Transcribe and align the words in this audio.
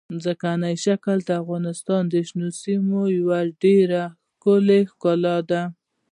ځمکنی 0.23 0.75
شکل 0.85 1.17
د 1.25 1.29
افغانستان 1.41 2.01
د 2.09 2.13
شنو 2.27 2.49
سیمو 2.61 3.01
یوه 3.19 3.39
ډېره 3.63 4.01
ښکلې 4.33 4.79
ښکلا 4.91 5.37
ده. 5.49 5.61